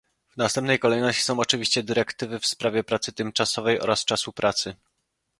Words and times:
W 0.29 0.37
następnej 0.37 0.79
kolejności 0.79 1.23
są 1.23 1.39
oczywiście 1.39 1.83
dyrektywy 1.83 2.39
w 2.39 2.45
sprawie 2.45 2.83
pracy 2.83 3.11
tymczasowej 3.13 3.79
oraz 3.81 4.05
czasu 4.05 4.33
pracy 4.33 4.75